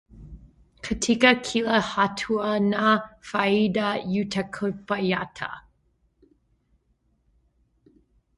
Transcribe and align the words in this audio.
katika 0.81 1.35
kila 1.35 1.81
hatua 1.81 2.59
na 2.59 3.09
faida 3.19 4.03
utakayopata. 4.21 5.61